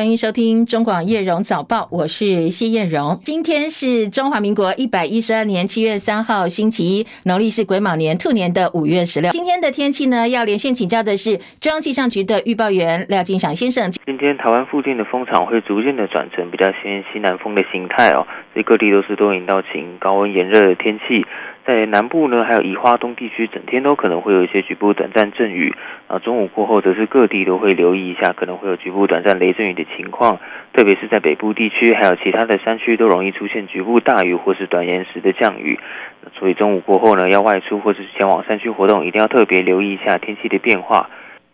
[0.00, 3.20] 欢迎收听中广叶荣早报，我是谢叶荣。
[3.22, 9.30] 今天是中华民国一百一十二年七月三号，星期一，农历是癸卯年兔年的五月十六。
[9.30, 13.92] 今天的天气呢，要连线请教的是中央气象局的预报员廖金祥先生。
[14.06, 21.26] 今天台湾附近的风场会逐渐的转成比较偏西南风的形态哦，所以各地都是多云到晴，高温炎热的天气。
[21.70, 25.72] 在南部呢，还有宜花东地区，整天都可能会有一些局部短暂阵雨。
[26.08, 30.40] 啊，中午过后则是各地都会留意一下，可能会有局部短暂雷阵雨的情况。
[30.72, 35.78] 特别是在北部地区，还有其他的山区，都容易出现局部大雨或是短延时的降雨。
[36.36, 41.08] 所以中午过后呢，要外出或者是前往山区活动，一定要特别留意一下天气的变化。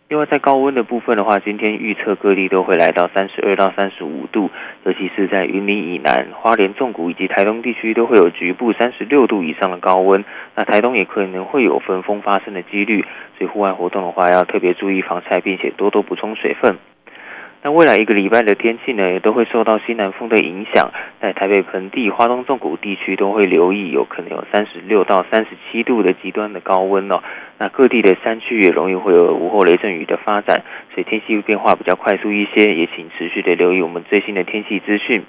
[0.08, 4.50] 另外，在高温的部分的话，今天预测各地都会来到三十二到三十五度，
[4.84, 10.24] 尤其是在云林以南、花莲纵谷以及台东地区都会有局部三十六度以上的高温。
[10.54, 13.04] 那台东也可能会有焚风发生的几率，
[13.36, 16.76] 所以户外活动的话要特别注意防晒，并且多多补充水分。
[17.66, 20.88] 那未来一个礼拜的天气呢，也都会受到西南风的影响，
[21.20, 27.20] 在台北盆地、花东纵谷地区都会留意，有可能有三十六到三十七度的极端的高温哦。
[27.58, 30.62] 那各地的山区也容易会有午后雷阵雨的发展，
[30.94, 35.24] 所以天气变化比较快速一些，也请持续的留意我们最新的天气资讯。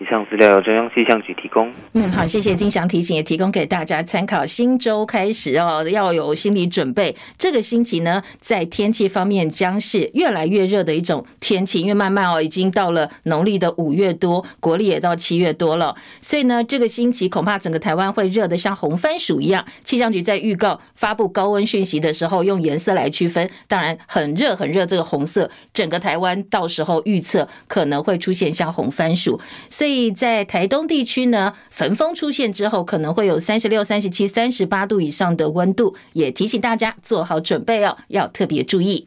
[0.00, 1.72] 以上资料由中央气象局提供。
[1.92, 4.44] 嗯，好，谢谢金祥提醒，也提供给大家参考。
[4.44, 7.14] 新周开始哦，要有心理准备。
[7.38, 15.94] 这个星期呢，在天气方面将是越来越热的一种天气，因为慢慢哦，已经到了农历的五月多，国历也到七月多了。
[16.20, 19.64] 所以呢，这个星期恐怕整个台湾会热得像红番薯一样。
[19.84, 23.48] 气象局在预告发布高温讯息的时候，用颜色来区分。
[23.68, 29.40] 当然，很热很热，这个红色，整个台湾到时候预测可能会出现像红番薯。
[29.84, 39.06] 所以在台东地区呢，焚风出现之后，可能会有三十六、三十七、三十八度以上的温度，也提醒大家做好准备哦，要特别注意。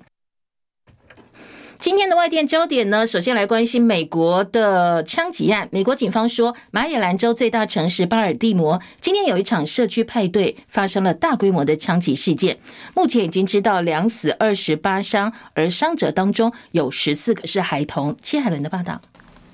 [1.79, 5.67] 今天的外电焦点呢，首先来关心美国的枪击案。
[5.71, 12.59] 美国警方说，马里兰州最大城市巴尔的摩今天有一场社区派对，发生了大规模的枪击事件。
[12.93, 18.15] 目前已经知道两死二十八伤，而伤者当中有十四个是孩童。
[18.21, 19.01] 戚海伦的报道。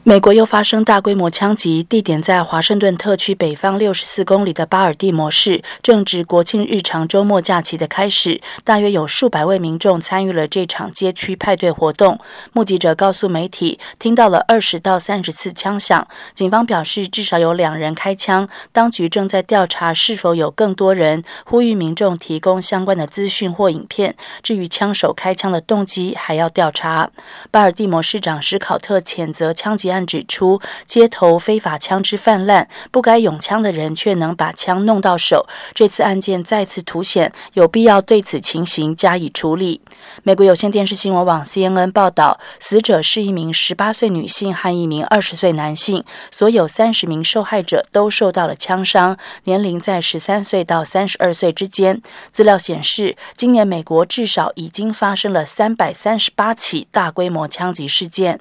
[0.06, 12.19] 美国又发生大规模枪击，地点在华盛顿特区北方六十四公里的巴尔的摩市，正值国庆日常周末假期的开始，大约有数百位民众参与了这场街区派对活动。
[12.52, 16.06] 目击者告诉媒体，听到了二十到三十次枪响。
[16.36, 24.18] 警方表示，至少有两人开枪，当局正在调查是否有更多人，呼吁民众提供相关的资讯或影片。
[24.42, 27.09] 至于枪手开枪的动机，还要调查。
[27.50, 35.48] 巴尔的摩市长史考特谴责枪击案指出，街头非法枪支泛滥，不该拥枪的人却能把枪弄到手。
[35.74, 39.80] 这次案件再次凸显有必要对此情形加以处理。
[40.24, 52.02] 美国有线电视新闻网 CNN 报道，死者是一名十八岁女性和一名二十岁男性，所有三十名受害者都受到了枪伤，年龄在十三岁到三十二岁之间。
[52.31, 58.40] 资料显示，今年美国至少已经发生了三百三十八起大规模枪击事件。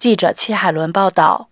[0.00, 1.50] 记者戚海伦报道。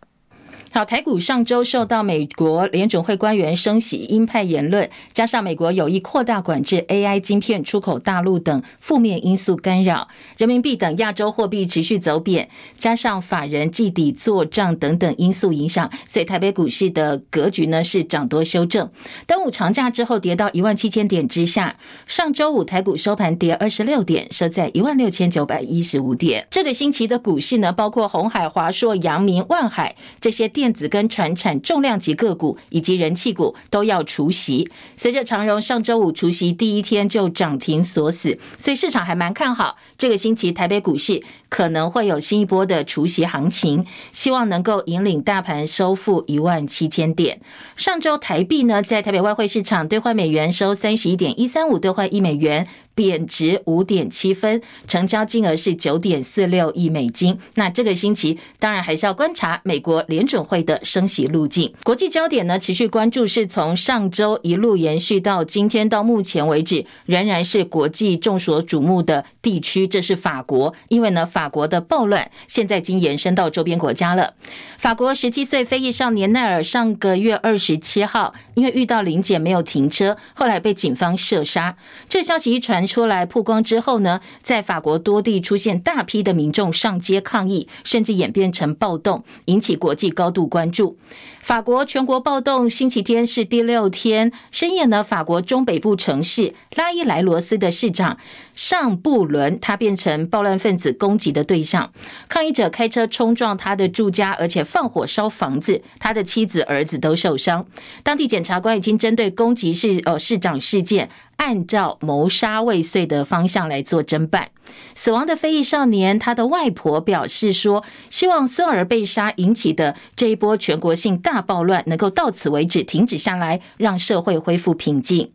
[0.71, 18.91] 好，台股上周受到美国联准会官员升息鹰派言论，加上美国有意扩大管制 AI 晶片出口大陆等负面因素干扰，人民币等亚洲货币持续走贬，加上法人计底做账等等因素影响，所以台北股市的格局呢是涨多修正。
[19.27, 26.47] 端午长假之后跌到一万七千点之下，上周五台股收盘跌二十六点，收在一万六千九百一十五点。
[26.51, 30.53] 这个星期的股市呢，包括鸿海、华硕、阳明、万海这些。
[30.59, 34.69] 电子跟传产重量级个股以及人气股都要除息。
[34.97, 47.41] 随着长荣上周五除息第一天就涨停锁死，所以市场还蛮看好这个星期台北股市可能会有新一波的除息行情，希望能够引领大盘收复一万七千点。
[47.77, 52.67] 上周台币呢，在台北外汇市场兑换美元收三十一点一三五兑换一美元。
[52.99, 57.39] 贬值五点七分，成交金额是九点四六亿美金。
[57.55, 61.73] 那这个星期当然还是要观察美国联准会的升息路径。
[61.85, 70.75] 国际焦点呢，持续关注是从上周一路延续到今天，到目前为止仍然是国际众所瞩目的地区，这是法国。
[70.89, 74.35] 因为呢，法国的暴乱现在已经延伸到周边国家了。
[74.77, 81.77] 法国十七岁非裔少年奈尔上个月二十七号，因为遇到临检没有停车，后来被警方射杀。
[82.09, 82.88] 这消息一传。
[82.89, 90.97] 出来曝光之后呢，在法国多地出现大批的民众上街抗议，甚至演变成暴动，引起国际高度关注。
[91.41, 94.33] 法国全国暴动，星期天是第六天。
[94.51, 98.17] 深夜呢，法国中北部城市拉伊莱罗斯的市长
[98.55, 101.93] 尚布伦，他变成暴乱分子攻击的对象。
[102.29, 107.67] 抗议者开车冲撞他的住家，而且放火烧房子，他的妻子、儿子都受伤。
[108.05, 114.51] 当地检察官已经针对攻击市呃市长事件，按照谋杀未遂的方向来做侦办。
[114.95, 125.33] 死亡的非裔少年，他的外婆表示说，希望孙儿被杀引起的这一波全国性大暴乱能够到此为止，停止下来，让社会恢复平静。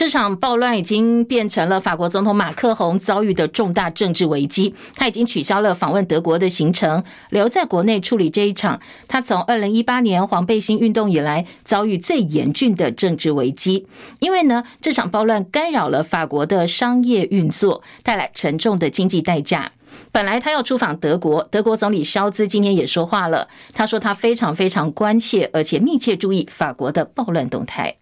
[0.00, 4.74] 这场暴乱已经变成了法国总统马克宏遭遇的重大政治危机。
[4.94, 13.86] 他已经取消了访问德国的行程，留在国内处理这一场他从二零一八年黄背心运动以来遭遇最严峻的政治危机。
[14.20, 19.72] 因为呢，这场暴乱干扰了法国的商业运作，带来沉重的经济代价。
[20.10, 27.96] 本来他要出访德国，德国总理肖兹今天也说话了，他说他非常非常关切，而且密切注意法国的暴乱动态。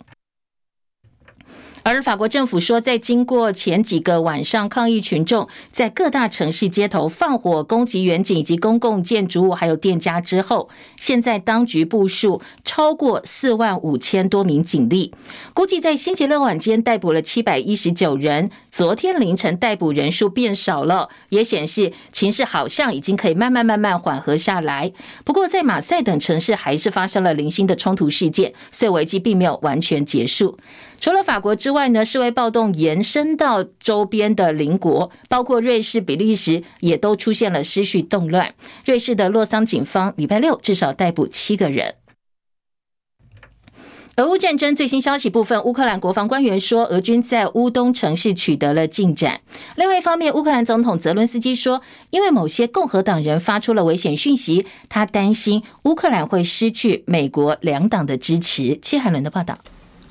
[1.91, 10.69] 而法国政府说，在经过前几个晚上抗议群众在各大城市街头放火攻击远景以及公共建筑物还有店家之后，
[11.01, 15.15] 现在当局部署超过四万五千多名警力，
[15.55, 18.51] 估计在星期六晚间逮捕了七百一十九人。
[18.71, 24.93] 昨天凌晨逮捕人数变少了，也显示情势好像已经可以慢慢慢慢缓和下来。
[25.25, 30.59] 不过，在马赛等城市还是发生了零星的冲突事件，所以危机并没有完全结束。
[31.01, 38.55] 除了法国之外呢，示威暴动延伸到周边的邻国，包括瑞士、比利时，也都出现了失序动乱。
[38.85, 41.95] 瑞士的洛桑警方礼拜六至少逮捕七个人。
[44.17, 49.41] 俄乌战争最新消息部分，乌克兰国防官员说，俄军在乌东城市取得了进展。
[49.77, 51.81] 另外一方面，乌克兰总统泽伦斯基说，
[52.11, 58.77] 因为某些共和党人发出了危险讯息，他担心乌克兰会失去美国两党的支持。
[58.83, 59.57] 切海伦的报道。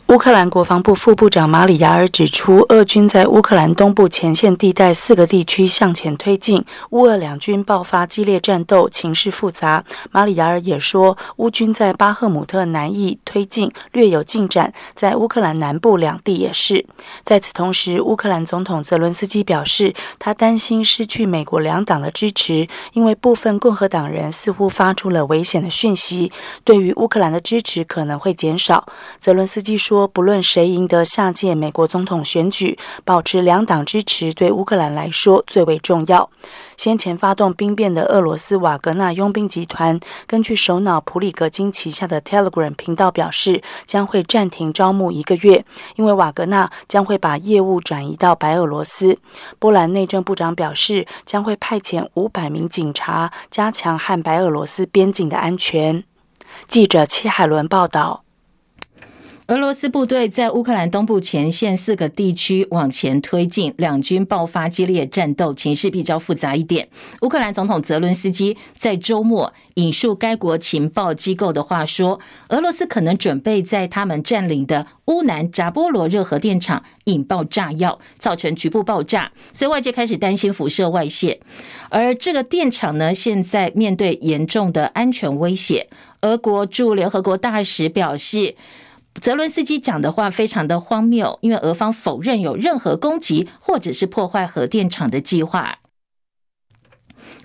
[0.07, 9.83] 乌克兰国防部副部长马里亚尔指出，俄军在乌克兰东部前线地带四个地区向前推进，乌俄两军爆发激烈战斗，情势复杂。
[10.11, 16.85] 马里亚尔也说，乌军在巴赫姆特南翼推进略有进展，在乌克兰南部两地也是。
[17.25, 26.31] 在此同时，乌克兰总统泽伦斯基表示，他担心失去美国两党的支持，因为部分共和党人似乎发出了危险的讯息，
[26.63, 28.87] 对于乌克兰的支持可能会减少。
[29.19, 29.96] 泽伦斯基说。
[29.97, 36.29] 说不论谁赢得下届美国总统选举，保持两党支持对乌克兰来说最为重要。
[36.77, 45.65] 先前发动兵变的俄罗斯瓦格纳佣兵集团，根据首脑普里格金旗下的 Telegram 频道表示，将会暂停招募一个月，
[45.95, 49.17] 因为瓦格纳将会把业务转移到白俄罗斯。
[49.57, 56.03] 波兰内政部长表示，将会派遣五百名警察，加强和白俄罗斯边境的安全。
[56.67, 58.26] 记者戚海伦报道。
[59.47, 66.89] 俄罗斯部队在乌克兰东部前线四个地区往前推进，两军爆发激烈战斗，情势比较复杂一点。
[67.21, 81.39] 乌克兰总统泽伦斯基在周末引述该国情报机构的话说，俄罗斯可能准备在他们占领的乌南扎波罗热核电厂引爆炸药，造成局部爆炸，所以外界开始担心辐射外泄。
[81.87, 85.87] 而这个电厂呢，现在面对严重的安全威胁。
[86.23, 88.55] 俄国驻联合国大使表示。
[89.19, 95.79] 泽伦斯基讲的话非常的荒谬，因为俄方否认有任何攻击或者是破坏核电厂的计划。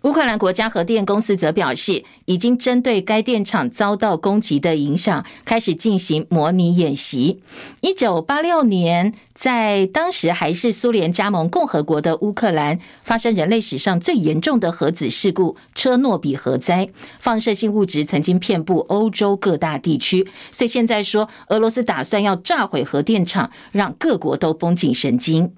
[0.02, 7.40] 乌克兰国家核电公司则表示，已经针对该电厂遭到攻击的影响，开始进行模拟演习。
[7.82, 16.88] 一九八六年，在当时还是苏联加盟共和国的乌克兰，发生人类史上最严重的核子事故——车诺比核灾，
[17.21, 20.26] 放射性物质曾经遍布欧洲各大地区。
[20.50, 25.54] 所以现在说，俄罗斯打算要炸毁核电厂，让各国都绷紧神经。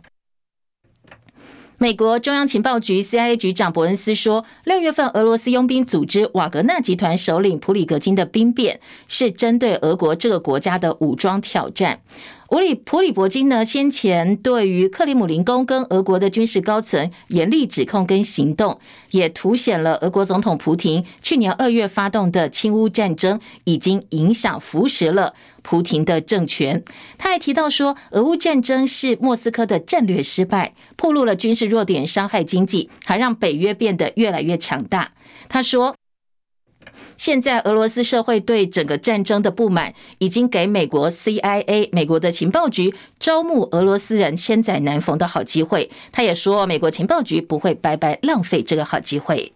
[1.84, 12.00] 美国中央情报局 CIA 局长伯恩斯说，六月份俄罗斯佣兵组织瓦格纳集团首领普里格金的兵变是针对俄国这个国家的武装挑战。
[12.48, 18.78] 普里普里伯金呢，先前对于克里姆林宫跟俄国的军事高层严厉指控跟行动，
[19.10, 26.84] 也凸显了俄国总统普亭去年二月发动的侵乌战争已经影响腐蚀了普廷的政权。
[27.18, 35.10] 他还提到说，俄乌战争是莫斯科的战略失败，暴露了军事弱点，伤害经济，还让北约变得越来越强大。
[35.48, 35.96] 他说。
[37.16, 45.90] 现在俄罗斯社会对整个战争的不满，已经给美国 CIA 美国的情报局招募俄罗斯人千载难逢的好机会。
[46.12, 49.52] 他也说，美国情报局不会白白浪费这个好机会。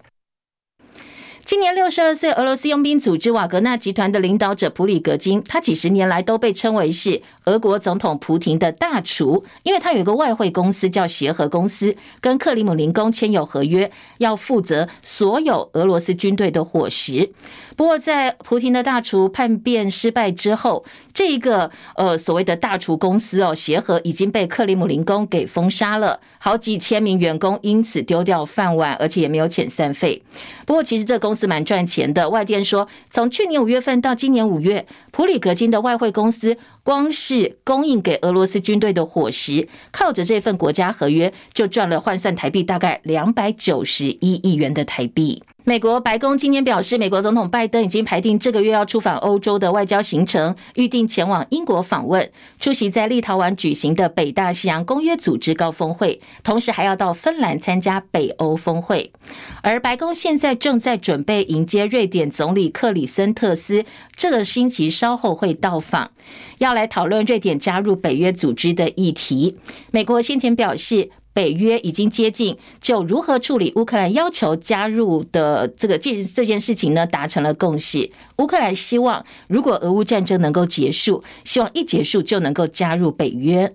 [1.49, 17.31] 今年六十二岁，俄罗斯佣兵组织瓦格纳集团的领导者普里格金，他几十年来都被称为是俄国总统普廷的大厨，因为他有一个外汇公司叫协和公司，跟克里姆林宫签有合约，要负责所有俄罗斯军队的伙食。
[17.79, 30.21] 不过，在普廷的大厨叛变失败之后，这一个呃所谓的大厨公司哦，协和已经被克里姆林宫给封杀了，好几千名员工因此丢掉饭碗，而且也没有遣散费。
[30.67, 32.29] 不过，其实这公司蛮赚钱的。
[32.29, 45.45] 外电说，从去年五月份到今年五月，普里格金的外汇公司光是供应给俄罗斯军队的伙食，靠着这份国家合约，就赚了换算台币大概两百九十一亿元的台币。
[45.69, 59.13] 美国白宫今天表示，美国总统拜登已经排定这个月要出访欧洲的外交行程，预定前往英国访问，出席在立陶宛举行的北大西洋公约组织高峰会，同时还要到芬兰参加北欧峰会。
[59.61, 63.85] 而白宫现在正在准备迎接瑞典总理克里森特斯，
[64.17, 66.11] 这个星期稍后会到访，
[66.57, 69.59] 要来讨论瑞典加入北约组织的议题。
[69.91, 78.11] 美国先前表示，北约已经接近就如何处理乌克兰要求加入的这个这这件事情呢，达成了共识。
[78.39, 83.73] 乌克兰希望，如果俄乌战争能够结束，希望一结束就能够加入北约。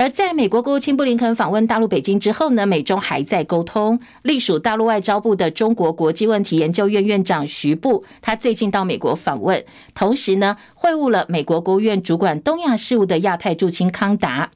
[0.00, 4.00] 而在美国国务卿布林肯访问大陆北京之后呢，美中还在沟通。
[4.22, 9.62] 隶属大陆外交部的中国国际问题研究院院长徐步，他最近到美国访问，
[9.94, 14.50] 同时呢会晤了美国国务院主管东亚事务的亚太驻青康达。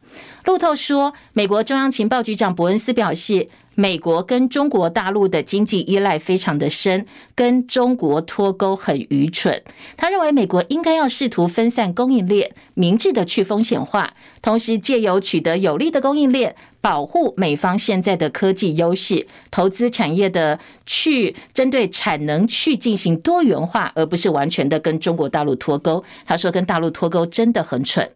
[0.47, 3.51] 路透说，美国中央情报局长伯恩斯表示。
[3.75, 9.63] 美国跟中国大陆的经济依赖非常的深，跟中国脱钩很愚蠢。
[9.97, 26.05] 他认为美国应该要试图分散供应链，明智的去风险化，同时借由取得有利的供应链，保护美方现在的科技优势，投资产业的去针对产能去进行多元化，而不是完全的跟中国大陆脱钩。
[26.25, 28.09] 他说，跟大陆脱钩真的很蠢。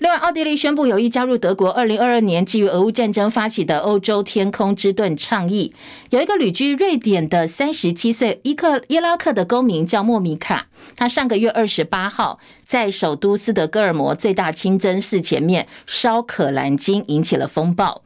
[0.00, 5.74] 另外，奥地利宣布有意加入德国二零二二年基于俄乌战争发起的欧洲天空之盾倡议。
[6.08, 18.00] 有一个旅居瑞典的三十七岁伊克伊拉克的公民叫莫米卡，他上个月二十八号在首都斯德哥尔摩最大清真寺前面烧可兰经，引起了风暴。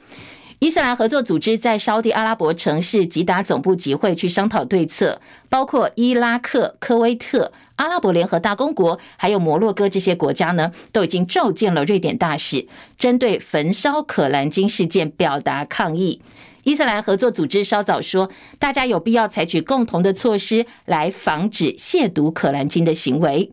[0.58, 7.52] 伊斯兰合作组织在沙地阿拉伯城市吉达总部集会去商讨对策，包括伊拉克、科威特。
[7.76, 12.66] 阿拉伯联合大公国还有摩洛哥这些国家呢，都已经召见了瑞典大使，
[12.96, 16.20] 针对焚烧可兰经事件表达抗议。
[16.62, 23.50] 伊斯兰合作组织稍早说，大家有必要采取共同的措施来防止亵渎可兰经的行为。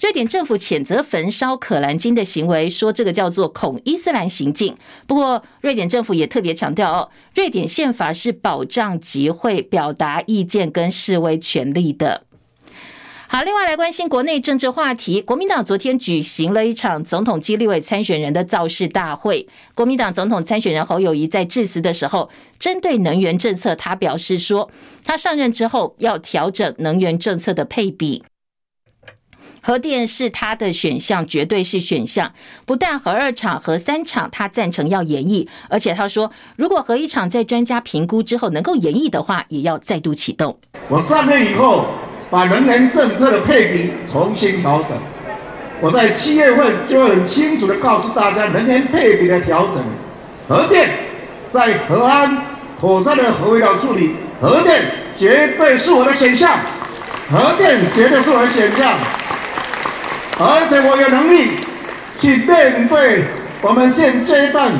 [0.00, 4.74] 瑞典政府谴责焚烧可兰经的行为，说这个叫做恐伊斯兰行径。
[5.06, 12.24] 不过，瑞典政府也特别强调哦，瑞典宪法是保障集会、表达意见跟示威权利的。
[13.34, 15.20] 好，另外来关心国内政治话题。
[15.20, 19.48] 国民党昨天举行了一场总统激励委参选人的造势大会。
[19.74, 24.70] 国民党总统参选人侯友宜在致辞的时候，针对能源政策，他表示说，
[25.02, 28.22] 他上任之后要调整能源政策的配比，
[29.60, 32.32] 核电是他的选项，绝对是选项。
[32.64, 40.56] 不但核二厂、核三厂他赞成要延役，而且他说，如果核一厂在专家评估之后能够延役的话，也要再度启动。
[40.88, 41.86] 我上任以后。
[42.34, 44.98] 把能源政策的配比重新调整，
[45.80, 49.80] 我在七月份就很清楚地告诉大家，能源配比的调整，
[50.48, 50.90] 核电
[51.48, 52.38] 在核安
[52.80, 54.82] 妥善的核废料处理，核电
[55.16, 56.58] 绝对是我的选项，
[57.30, 58.94] 核电绝对是我的选项，
[60.40, 61.50] 而且我有能力
[62.18, 63.22] 去面对
[63.62, 64.72] 我们现阶段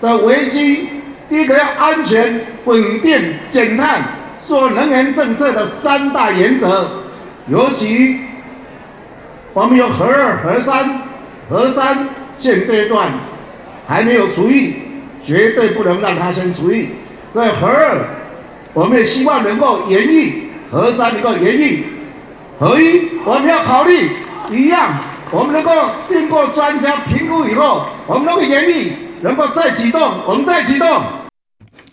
[0.00, 0.88] 的危机，
[1.28, 4.02] 第一个要安全、稳定、减碳。
[4.46, 6.86] 做能源政策的三大原则，
[7.48, 8.18] 尤其
[9.54, 11.00] 我们有核二、核三，
[11.48, 12.08] 核三
[12.38, 13.10] 现阶段
[13.86, 14.74] 还没有除役，
[15.24, 16.90] 绝对不能让它先除役。
[17.32, 17.98] 在核二，
[18.74, 21.84] 我们也希望能够延役；核三能够延役。
[22.60, 24.10] 核一，我们要考虑
[24.50, 24.90] 一样，
[25.30, 25.72] 我们能够
[26.08, 30.86] 经过专家评估以后，我们能够延役，能够再启动，我们再启动。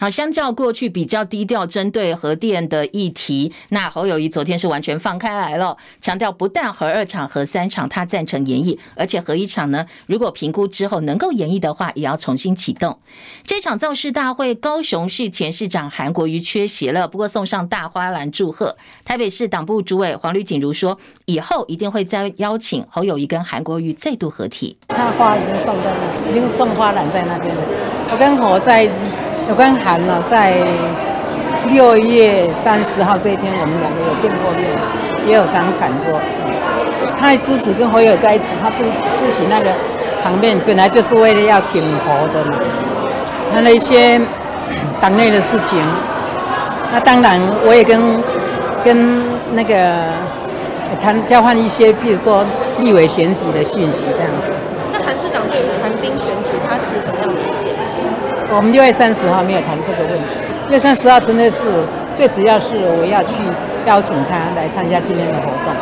[0.02, 12.98] 好，相较过去比较低调针对核电的议题，那侯友宜昨天是完全放开来了，强调不但核二厂、核三厂他赞成延役，而且核一厂呢，如果评估之后能够延役的话，也要重新启动。
[13.46, 18.76] 这场造势大会，高雄市前市长韩国瑜缺席了，不过送上大花篮祝贺。
[19.06, 24.76] 台北市党部主委黄吕锦如说，以后一定会再邀请侯友宜跟韩国瑜再度合体。
[24.88, 27.62] 他花已经送在那，已经送花篮在那边了。
[28.12, 28.90] 我跟侯在。
[29.50, 30.54] 有跟韩呢，在
[31.68, 34.66] 六月三十号这一天，我们两个有见过面，
[35.28, 36.20] 也有常谈过。
[37.18, 39.72] 他的支持跟侯友在一起，他出出席那个
[40.22, 42.60] 场面，本来就是为了要挺侯的嘛。
[43.54, 44.20] 谈了一些
[45.00, 45.78] 党内的事情，
[46.94, 48.00] 那当然我也跟
[48.84, 49.22] 跟
[49.54, 50.04] 那个
[51.02, 52.44] 谈交换一些，譬如说
[52.80, 54.50] 立委选举的讯息这样子。
[55.02, 57.74] 那韩市长对于韩冰选举，他持什么样的意见？
[58.54, 60.26] 我们六月三十号没有谈这个问题。
[60.68, 61.66] 六月三十号纯粹是
[62.16, 63.42] 最主要是我要去
[63.88, 65.74] 邀请他来参加今天的活动。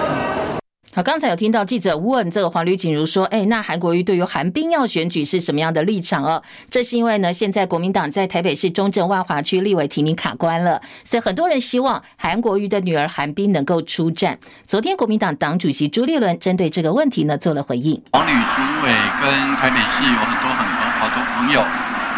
[0.99, 14.37] 好，刚才有听到记者问这个黄吕锦如说：“哎，那韩国瑜对于韩冰要选举是什么样的立场哦？”这是因为呢，现在国民党在台北市中正万华区立委提名卡关了，所以很多人希望韩国瑜的女儿韩冰能够出战。
[14.67, 17.93] 昨天，国民党党主席朱立伦针对这个问题呢做了回应。
[18.11, 18.91] 黄吕主委
[19.21, 21.63] 跟台北市有很多很多好多朋友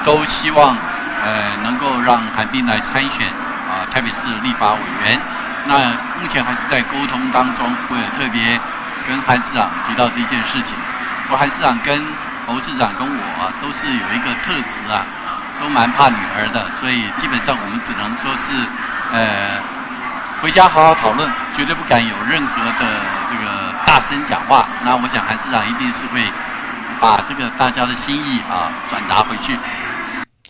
[0.03, 0.75] 都希望，
[1.23, 5.21] 呃，能够让韩冰来参选啊台北市立法委员。
[5.65, 8.59] 那目前还是在沟通当中，我也特别
[9.07, 10.75] 跟韩市长提到这件事情。
[11.29, 12.01] 我韩市长跟
[12.47, 15.05] 侯市长跟我，都是有一个特质啊，
[15.61, 18.51] 都蛮怕女儿的，所以基本上我们只能说是，
[19.13, 19.61] 呃，
[20.41, 22.83] 回家好好讨论，绝对不敢有任何的
[23.29, 24.65] 这个大声讲话。
[24.83, 26.25] 那我想韩市长一定是会
[26.99, 29.55] 把这个大家的心意啊转达回去。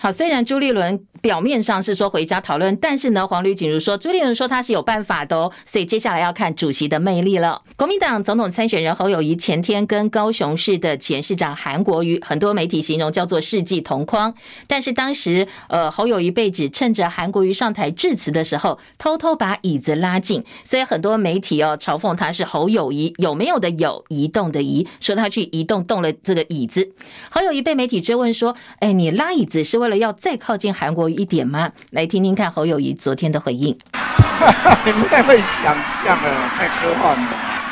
[0.01, 7.62] 好，虽然朱立伦表面上是说回家讨论，但是呢，黄吕锦如说，朱立伦说他是有办法的哦，所以接下来要看主席的魅力了。
[7.75, 14.34] 国民党总统参选人侯友谊前天跟高雄市的前市长韩国瑜，很多媒体形容叫做世纪同框，
[14.65, 26.91] 但是当时呃侯友谊被指趁着韩国瑜上台致辞的时候，偷偷把椅子拉近，所以很多媒体哦嘲讽他是侯友谊有没有的有移动的移，说他去移动动了这个椅子。
[27.29, 31.70] 侯友谊被媒体追问说，哎，你拉椅子是为了要再靠近韩国一点吗？
[31.92, 33.78] 来听听看侯友谊昨天的回应。
[34.86, 37.28] 你太会想象了，太科幻了。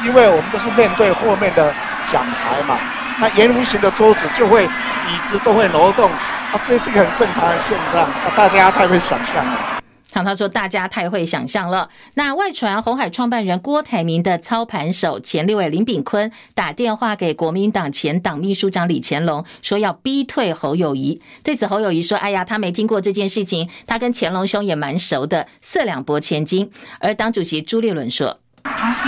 [0.05, 1.73] 因为我们都是面对后面的
[2.05, 2.77] 讲台嘛，
[3.19, 9.78] 那圆弧形的桌子就会椅子都会挪动，啊，这是一个很正常的现象，大家太会想象了。
[10.23, 11.89] 他说大家太会想象了。
[12.13, 21.21] 那外传红海创办人郭台铭的操盘手前立委林炳坤打电话给国民党前党秘书长李乾龙，说要逼退侯友谊。
[21.43, 29.07] 对此，侯友谊说：“哎呀，他没听过这件事情，他跟乾隆兄也蛮熟的，四两拨千斤。”而党主席朱立伦说：“他是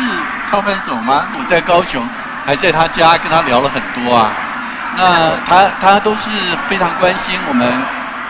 [0.50, 1.28] 操盘手吗？
[1.38, 2.02] 我在高雄，
[2.46, 4.34] 还在他家跟他聊了很多啊。
[4.98, 6.30] 那他他都是
[6.68, 7.68] 非常关心我们，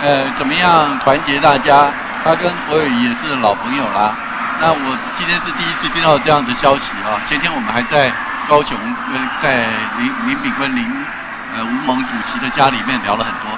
[0.02, 1.91] 呃，怎么样团结大家。”
[2.23, 4.15] 他跟侯友宜也是老朋友啦。
[4.62, 7.19] 那我今天是第一次听到这样的消息啊。
[7.25, 8.13] 前天我们还在
[8.47, 8.77] 高雄，
[9.12, 9.65] 跟在
[9.97, 10.86] 林林炳坤林
[11.55, 13.57] 呃吴盟主席的家里面聊了很多。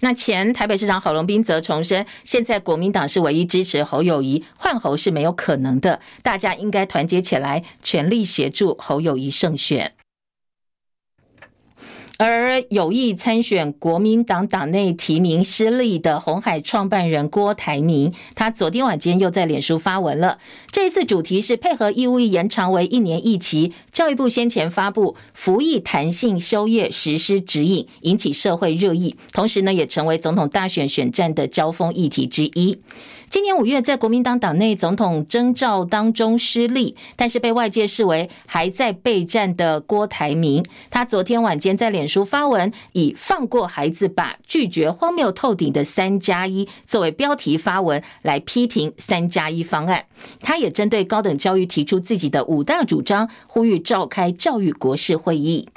[0.00, 5.98] 那前台北市长郝龙斌则重申，现在国民党是唯一支持侯友宜，换侯是没有可能的。
[6.22, 9.92] 大家应该团结起来，全力协助侯友宜胜选。
[12.18, 20.38] 而有意参选国民党党内提名失利的红海创办人郭台铭，他昨天晚间又在脸书发文了。
[20.72, 32.80] 这一次主题是配合义务役延长为一年一期，教育部先前发布服役弹性修业实施指引，引起社会热议，同时呢，也成为总统大选选战的交锋议题之一。
[33.30, 50.06] 今年五月，在国民党党内总统征召当中失利，但是被外界视为还在备战的郭台铭，他昨天晚间在脸书发文，以“放过孩子把，拒绝荒谬透顶的三加一”作为标题发文，来批评三加一方案。
[50.40, 55.68] 他也针对高等教育提出自己的五大主张，呼吁召开教育国事会议。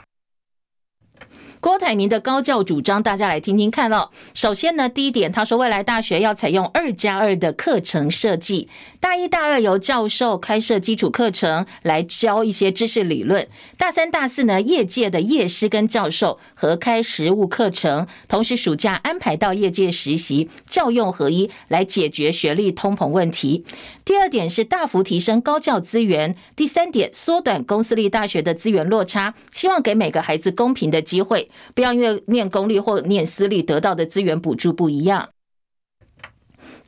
[1.61, 4.09] 郭台铭的高教主张，大家来听听看哦。
[4.33, 8.67] 首先呢，第一点，他说未来大学要采用二加二的课程设计，
[8.99, 13.47] 大一、大二由教授开设基础课程来教一些知识理论，
[13.77, 23.63] 大三、大四呢，业界的业师跟教授合开实务课程，同时暑假安排到业界实习，教用合一，来解决学历通膨问题。
[24.03, 31.49] 第二点是大幅提升高教资源，第三点缩短公私立大学的资源落差，希望给每个孩子公平的机会。
[31.73, 35.29] 不要因为念公立或念私立得到的资源补助不一样。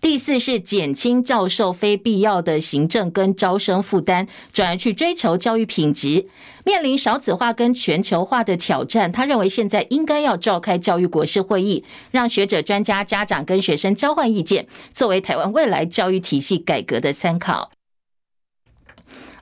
[0.01, 6.27] 第四是减轻教授非必要的行政跟招生负担，转而去追求教育品质。
[6.65, 17.71] 面临少子化跟全球化的挑战，他认为现在应该要召开教育国事会议，让学者、专家、家长跟学生交换意见，作为台湾未来教育体系改革的参考。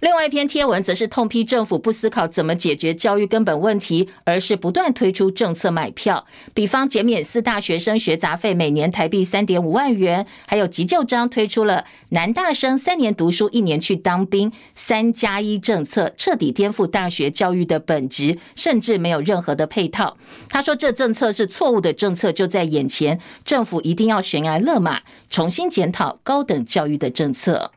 [0.01, 20.17] 另外一篇贴文则是痛批政府不思考怎么解决教育根本问题，而是不断推出政策买票，比方减免四大学生学杂费，每年台币三点五万元，还有急就章推出了男大生三年读书一年去当兵三加一政策，彻底颠覆大学教育的本质，甚至没有任何的配套。
[20.49, 27.73] 他说这政策是错误的政策，就在眼前，政府一定要悬崖勒马，重新检讨高等教育的政策。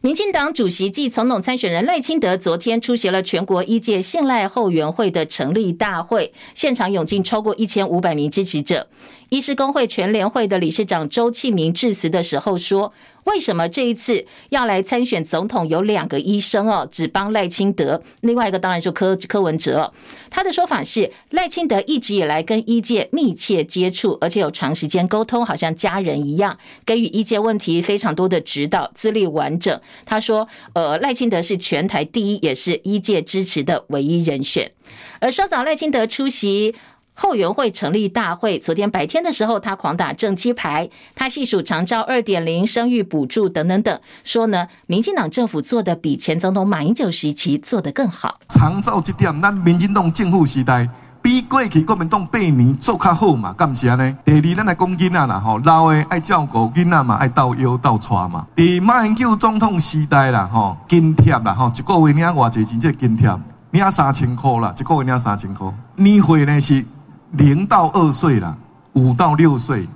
[0.00, 8.86] 民进党主席暨总统参选人赖清德昨天出席了全国一届信赖后援会的成立大会，现场涌进超过一千五百名支持者。
[9.30, 12.92] 医师工会全联会的理事长周庆明致辞的时候说。
[13.28, 15.68] 为什么这一次要来参选总统？
[15.68, 19.92] 有两个医生哦，只帮赖清德，另外一个当然是柯柯文哲。
[20.30, 29.78] 他的说法是，赖清德一直以来跟医界密切接触，而且有长时间沟通，好像家人一样，给予医界问题非常多的指导，资历完整。
[30.06, 34.72] 他说，呃，赖清德是全台第一，也是医界支持的唯一人选。
[35.20, 36.74] 而稍早赖清德出席。
[37.20, 48.38] 后援会成立大会，昨天白天的时候，他狂打政绩牌，他细数长照二点零、生育补助等等等，说呢，民进党政府做的比前总统马英九时期做得更好。
[48.48, 50.88] 长照这点，咱民进党政府时代
[51.20, 53.52] 比过去国民党八年做较好嘛？
[53.52, 54.18] 干啥呢？
[54.24, 58.46] 第二，咱来讲囡仔啦，吼，老的爱照顾囡仔嘛，爱斗腰斗带嘛。
[58.54, 62.78] 第二，马英九总统时代啦，吼，津贴啦，吼，一个月领偌济钱？
[62.78, 63.28] 这津贴
[63.72, 65.66] 领三千块啦，一个月领三千块。
[65.96, 66.84] 年会呢是。
[67.32, 68.56] 零到二岁啦，
[68.94, 69.88] 五到六岁，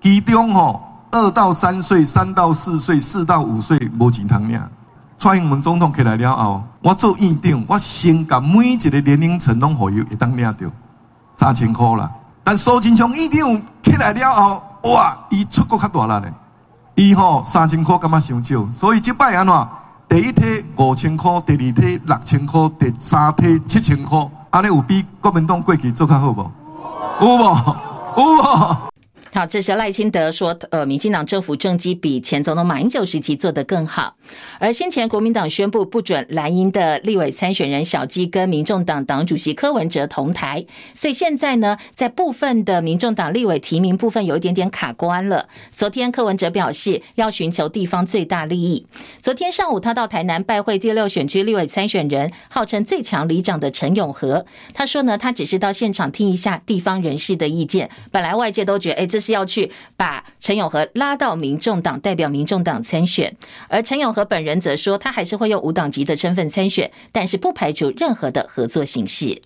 [0.00, 4.60] 其中吼二到三岁、三到四岁、四到五岁无钱通领。
[5.18, 10.66] 蔡英文总统起来了后，我做院长，我先甲每一个年龄层拢互伊会当领到
[11.36, 12.10] 三千块啦。
[12.42, 16.28] 但苏贞昌院长起来了后，哇，伊出国较大啦呢，
[16.94, 19.68] 伊吼三千块感觉伤少，所以这摆安怎？
[20.08, 26.50] 第一梯五千块，第二梯六千块，第三梯七千块，安尼有比国民党过去做较好无？
[27.20, 27.76] 欧巴，
[28.16, 28.89] 欧巴。
[29.32, 34.16] 好，这是赖清德说，呃，民进党政府政绩比前总统马英九时期做得更好。
[34.58, 40.66] 而先前国民党宣布不准蓝营的立委参选人小鸡跟民众党党主席柯文哲同台，
[40.96, 45.48] 所以现在呢，在部分的民众党立委提名部分有一点点卡关了。
[45.76, 48.84] 昨天柯文哲表示要寻求地方最大利益。
[49.22, 54.44] 昨天上午他到台南拜会第六选区立委参选人，号称最强里长的陈永和。
[54.74, 57.88] 他说呢，他只是到现场听一下地方人士的意见。
[58.10, 59.19] 本来外界都觉得，哎，这。
[59.20, 63.36] 是要去把陈永和拉到民众党，代表民众党参选，
[63.68, 69.42] 而陈永和本人则说，他还是会用无党籍的身份参选，但是不排除任何的合作形式。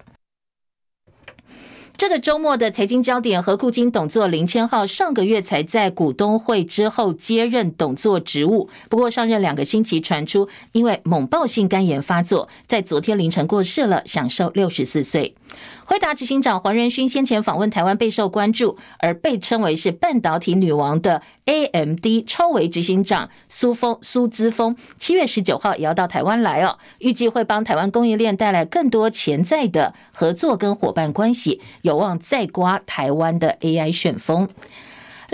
[1.97, 15.37] 这个周末的财经焦点，和顾金董座林千浩上个月才在股东会之后接任董座职务，不过上任两个星期传出，因为猛暴性肝炎发作，在昨天凌晨过世了，享寿六十四岁。
[15.85, 34.49] 辉达执行长黄仁勋先前访问台湾备受关注，而被称为是半导体女王的 AMD 超微执行长苏峰苏姿峰，七月十九号也要到台湾来哦，预计会帮台湾供应链带来更多潜在的合作跟伙伴关系，有望再刮台湾的 AI 旋风。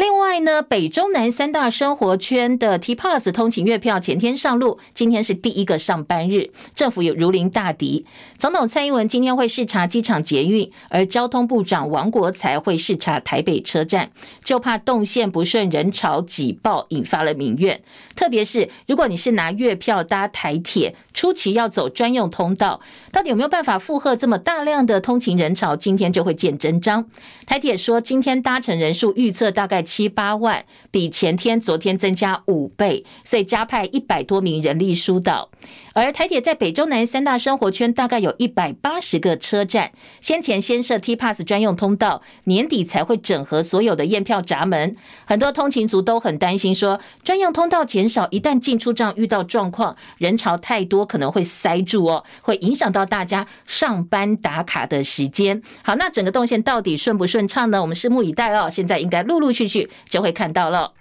[0.00, 8.06] 另外呢，北中南三大生活圈的 T Pass 通勤月票前天上路，今天是第一个上班日，政府有如临大敌。
[8.38, 14.10] 总统蔡英文今天会视察机场捷运，而交通部长王国材会视察台北车站，
[14.42, 17.82] 就怕动线不顺，人潮挤爆，引发了民怨。
[18.16, 22.80] 特别是如果你是拿月票搭台铁，初期要走专用通道，
[23.12, 25.76] 到底有没有办法负荷这么大量的通勤人潮？
[25.76, 27.04] 今天就会见真章。
[27.44, 29.84] 台铁说，今天搭乘人数预测大概。
[29.90, 35.50] 七八万，比前天、昨天增加五倍，所以加派一百多名人力疏导。
[35.92, 44.96] 而台铁在北中南三大生活圈大概有一百八十个车站，先前先设 T Pass 专用通道，年底才会整合所有的验票闸门。
[45.24, 55.60] 很多通勤族都很担心，说专用通道减少，一旦进出站遇到状况，人潮太多可能会塞住哦，会影响到大家上班打卡的时间。
[55.82, 57.82] 好，那整个动线到底顺不顺畅呢？
[57.82, 58.70] 我们拭目以待哦。
[58.70, 59.69] 现在应该陆陆续续
[60.08, 60.92] 就会看到了。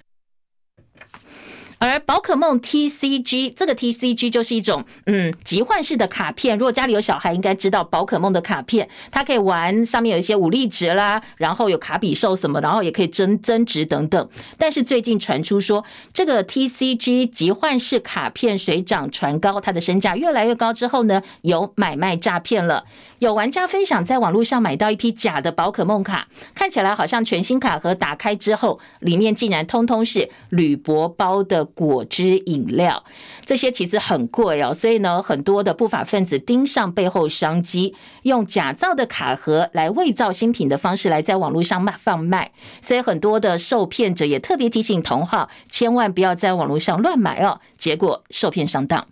[1.80, 14.30] 而宝可梦 TCG 这个 TCG 就是一种嗯集换式的卡片，如果家里有小孩，应该知道宝可梦的卡片，它可以玩，上面有一些武力值啦，然后有卡比兽什么，然后也可以增增值等等。
[14.58, 22.84] 但是最近传出说，这个 TCG 集换式卡片水涨船高，它的身价越来越高之后呢，有买卖诈骗了。
[23.20, 31.69] 有玩家分享在网络上买到一批假的宝可梦卡，看起来好像全新卡盒打开之后，里面竟然通通是铝箔包的。
[31.74, 33.04] 果汁饮料，
[33.46, 42.52] 这些其实很贵哦，所以呢，很多的不法分子盯上背后商机，用假造的卡盒来伪造新品的方式来在网络上卖贩卖，
[42.82, 49.08] 所以很多的受骗者也特别提醒同好，千万不要在网络上乱买哦，结果受骗上当。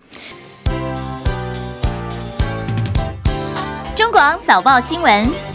[3.96, 5.47] 中广早报新闻。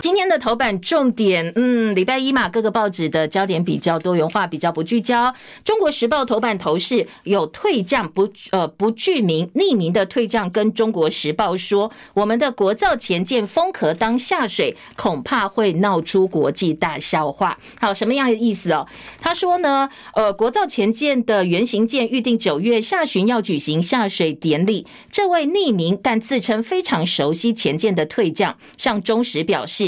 [0.00, 5.34] 今天的头版重点，嗯，礼拜一嘛，各个报纸的焦点比较多元化，比较不聚焦。
[5.64, 17.58] 中国时报头版头是有退将不呃不具名匿名的退将，跟中国时报说，我们的国造前舰封壳当下水，恐怕会闹出国际大笑话。
[17.80, 18.86] 好，什么样的意思哦？
[19.20, 29.87] 他说呢，呃，国造前舰的原型舰预定九月下旬要举行下水典礼，这位匿名但自称非常熟悉前舰的退将向中时表示。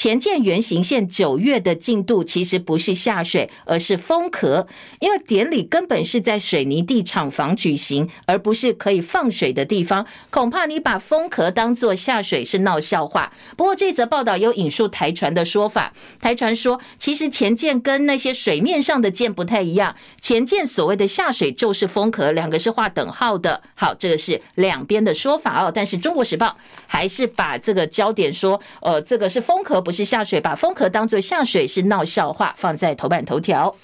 [0.00, 4.66] 前舰原型舰九月的进度其实不是下水，而是封壳，
[4.98, 10.06] 因为典礼根本是在水泥地厂房举行，而不是可以放水的地方。
[10.30, 13.30] 恐怕你把封壳当作下水是闹笑话。
[13.58, 23.62] 不过这则报道有引述台船的说法，台船说，其实前舰跟那些水面上的舰不太一样，前舰所谓的下水就是封壳，两个是划等号的。
[23.74, 25.70] 好，这个是两边的说法哦。
[25.70, 29.84] 但是中国时报还是把这个焦点说，呃，这个是封壳。
[29.89, 33.76] 不是下水，把封壳当做下水是闹笑话，放在头版头条。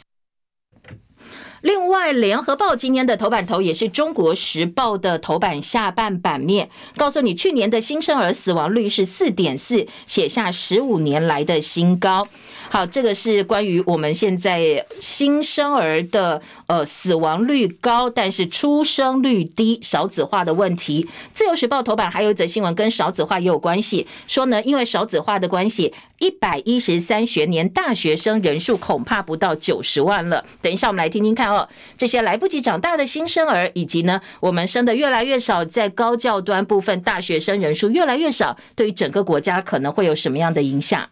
[1.62, 12.28] 另外，《联合报》今年的头版头也是《中国时报》的头版下半版面，告诉你去年的新生儿死亡率是四点四，写下十五年来的新高。
[12.76, 21.08] 好，这个是关于我们现在新生儿的呃死亡率高，但是出生率低、少子化的问题。
[21.32, 30.44] 自由时报头版还有一则新闻跟少子化也有关系，说呢，因为少子化的关系，一百一十三学年大学生人数恐怕不到九十万了。
[30.60, 41.08] 等一下我们来听听看哦，这些来不及长大的新生儿，以及呢我们生的越来越少，在高教端部分大学生人数越来越少，对于整个国家可能会有什么样的影响？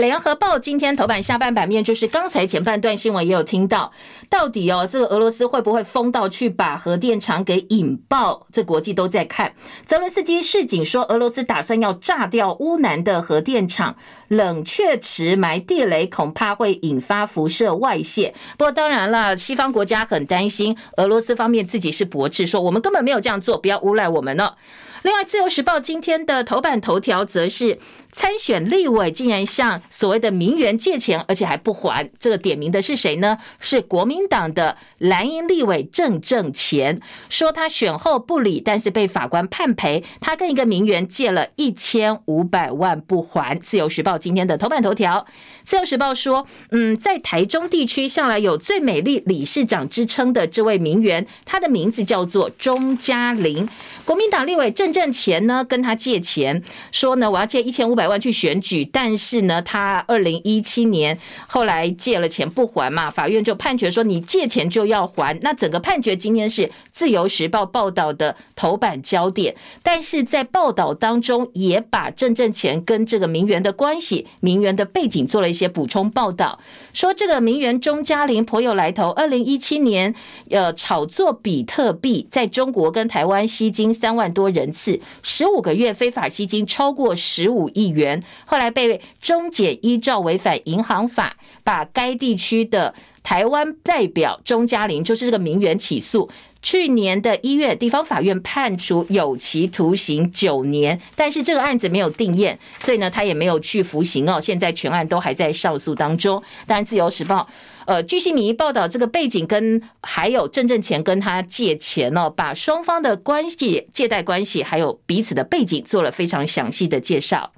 [0.00, 3.92] 联合报今天头版下半版面就是刚才前半段新闻也有听到，
[4.30, 8.46] 到底哦，这个俄罗斯会不会疯到去把核电厂给引爆？
[8.50, 9.52] 这国际都在看。
[9.86, 13.94] 泽伦斯基示警说，俄罗斯打算要炸掉乌南的核电厂，
[14.28, 18.34] 冷却池埋地雷，恐怕会引发辐射外泄。
[18.56, 24.56] 不过当然了，西方国家很担心，俄罗斯方面自己是驳斥说，我们根本没有这样做，不要诬赖我们了。
[25.02, 27.78] 另外，《自由时报》今天的头版头条则是
[28.12, 32.10] 参选立委竟然向所谓的名媛借钱，而且还不还。
[32.18, 33.38] 这个点名的是谁呢？
[33.60, 40.02] 是国民党的蓝营立委郑正干，说他选后不理，但是被法官判赔。
[40.20, 43.56] 他跟一个名媛借了一千五百万不还。
[43.60, 45.20] 《自由时报》今天的头版头条，
[45.64, 53.68] 《自由时报》说，嗯，在台中地区向来有最美丽理事长之称的这位名媛，她的名字叫做钟嘉玲。
[54.04, 65.38] 国民党立委郑正干呢，跟他借钱，说呢，我要借一千五百百万去选举，但是呢，他二零一七年后来借了钱不还嘛，法院就判决说你借钱就要还。
[65.42, 76.58] 那整个判决今天是自由时报报道的头版焦点，但是在报道当中也把郑正干跟这个名媛的关系、名媛的背景做了一些补充报道，
[76.94, 80.14] 说这个名媛钟嘉玲颇有来头，二零一七年
[80.48, 83.90] 呃炒作比特币，在中国跟台湾吸金。
[83.92, 96.30] 三万多人次，十五个月非法吸金超过十五亿元，后来被中检依照违反银行法，把该地区的台湾代表钟嘉玲，就是这个名媛起诉。
[96.62, 104.38] 去年的一月，地方法院判处有期徒刑九年，但是这个案子没有定验，所以呢，他也没有去服刑哦。
[104.38, 106.42] 现在全案都还在上诉当中。
[106.66, 107.48] 当然，《自由时报》。
[107.86, 117.52] 呃，据悉你报道这个背景跟还有郑正干跟他借钱哦，把双方的关系、借贷关系还有彼此的背景做了非常详细的介绍。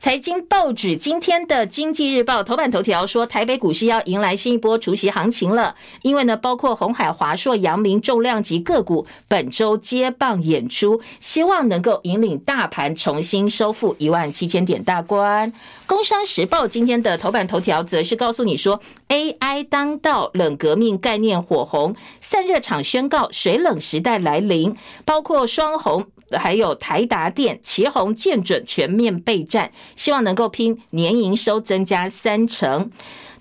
[0.00, 15.52] 财经报纸今天的《经济日报》头版头条说，台北股市要迎来新一波除夕行情了，因为呢，包括鸿海、华硕、阳明重量级个股本周接棒演出，希望能够引领大盘重新收复一万七千点大关。
[15.84, 26.06] 《工商时报》今天的头版头条则是告诉你说，AI 当道，冷革命概念火红，散热厂宣告水冷时代来临，包括双红。
[26.38, 32.90] 还有台达电、奇鋐、建准全面备战，希望能够拼年营收增加三成。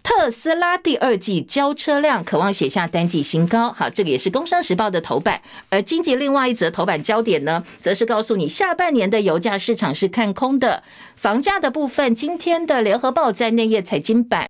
[0.01, 3.71] 特斯拉第二季交车量可望写下单季新高。
[3.73, 5.41] 好，这个也是《工商时报》的头版。
[5.69, 10.83] 而经济另外一则头版焦点呢，则是告诉你下半年的油价市场是看空的。
[11.17, 14.47] 房价的部分，今天的《联合报》在内页财经版。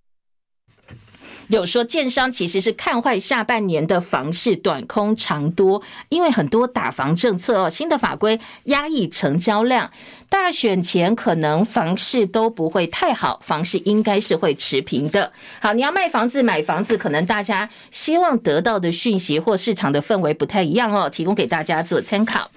[1.50, 9.90] 有说，建商其实是看坏下半年的房市，短空长多，因为很多打房政策哦，新的法规压抑成交量。
[10.30, 15.32] 大选前可能房市都不会太好，房市应该是会持平的。
[15.60, 22.48] 好，你要卖房子、买房子，可能大家希望得到的讯息或市场的氛围不太一样哦，提供给大家做参考。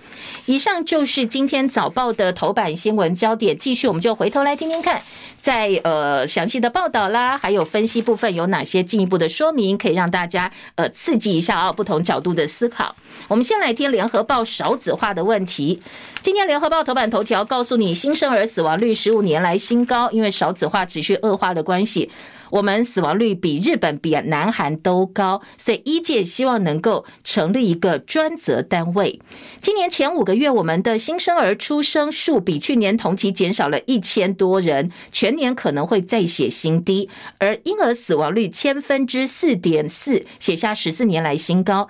[0.45, 5.01] 以上就是今天早报的头版新闻焦点，继续我们就回头来听听看，
[5.41, 12.95] 在呃详细的报道啦，还有分析部分有哪些进一步的说明，可以让大家呃刺激一下啊、哦，不同角度的思考。
[13.27, 15.81] 我们先来听联合报少子化的问题。
[16.21, 22.09] 今天联合报头版头条告诉你，新生儿死亡率十五年来新高，因为少子化持续恶化的关系，
[22.49, 29.19] 我们死亡率比日本、比南韩都高，所以医界希望能够成立一个专责单位。
[29.59, 41.89] 今年前五个月，我们的新生儿出生数比去年同期减少了一千多人，全年可能会再写新低，而婴儿死亡率千分之四点四，写下十四年来新高。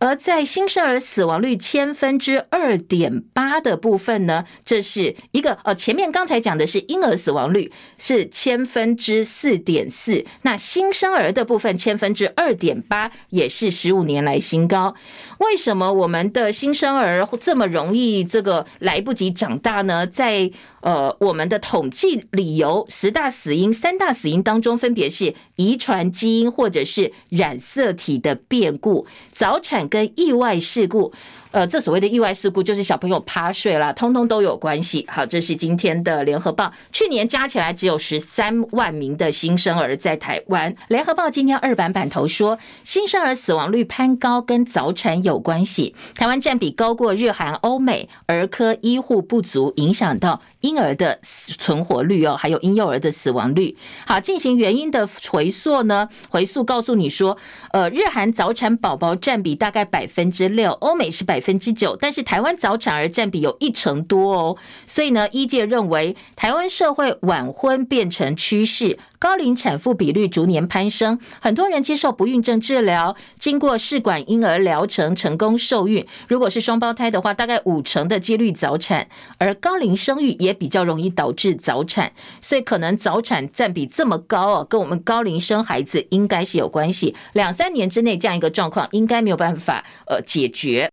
[0.00, 14.94] 而在新生儿死亡率千分之二点八的部分呢，这是一个呃，前面刚才讲的是婴儿死亡率是千分之四点四，那新生儿的部分千分之二点八也是十五年来新高。
[15.38, 20.06] 为什么我们的新生儿这么容易这个来不及长大呢？
[20.06, 31.12] 在呃，我们的统计理由，十大死因、三大死因当中，分别是遗传基因或者是染色体的变故、早产跟意外事故。
[31.52, 35.04] 呃，这所谓的意外事故就是小朋友趴睡啦，通通都有关系。
[35.08, 40.72] 好，这是今天的联合报，去年加起来只有十三万名的新生儿在台湾。
[40.86, 53.76] 联合报今天二版版头说，新生儿死亡率攀高跟早产有关系，台湾占比高过日韩、欧美，儿科医护不足影响到婴儿的存活率哦，还有婴幼儿的死亡率。
[54.06, 57.36] 好，进行原因的回溯呢，回溯告诉你说，
[57.72, 61.39] 呃，日韩早产宝宝占比大概百分之六，欧美是百。
[61.40, 76.06] 百分之九，但是台湾早产儿占比有一成多哦，所以呢，医界认为台湾社会晚婚变成趋势，高龄产妇比率逐年攀升，很多人接受不孕症治疗，经过试管婴儿疗程成功受孕。
[76.28, 87.16] 如果是双胞胎的话，大概五成的几率早产，而高龄生育也比较容易导致早产，所以可能早产占比这么高哦，跟我们高龄生孩子应该是有关系。
[87.32, 90.90] 两三年之内这样一个状况，应该没有办法呃解决。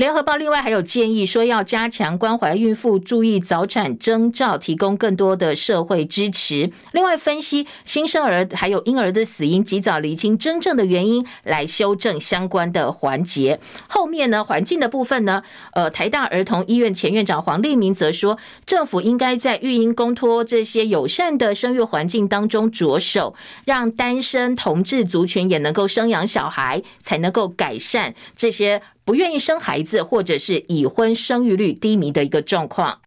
[0.00, 6.72] 联合报另外还有建议说，要加强关怀孕妇，注意早产征兆，提供更多的社会支持。
[6.92, 13.60] 另外分析新生儿还有婴儿的死因，及早厘清真正的原因，来修正相关的环节。
[13.88, 15.42] 后面呢，环境的部分呢，
[15.74, 23.34] 呃，台大儿童医院前院长黄立明则说，政府应该在育婴公托这些友善的生育环境当中着手，
[23.66, 28.80] 让单身同志族群也能够生养小孩，才能够改善这些。
[29.10, 33.00] 不愿意生孩子，或者是已婚生育率低迷的一个状况。